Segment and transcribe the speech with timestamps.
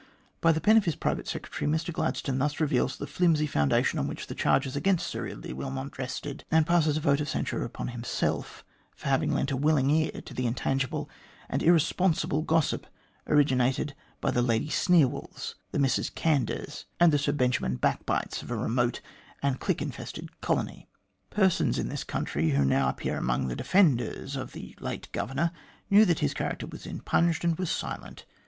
[0.41, 4.07] By the pen of his private secretary, Mr Gladstone thus reveals the flimsy foundation on
[4.07, 7.89] which the charges against Sir Eardley Wilmot rested, and passes a vote of censure upon
[7.89, 11.07] himself for having lent a willing ear to the intangible
[11.47, 12.87] and irresponsible gossip
[13.27, 18.55] originated by the Lady Sneerwells, the Mrs Candours, and the Sir Benjamin Backbites of a
[18.57, 19.01] remote
[19.43, 20.89] and clique infested colony:
[21.29, 25.51] "Persons in this country, who now appear among the defenders of the late Governor,
[25.91, 28.25] knew that his character was impugned, and were silent.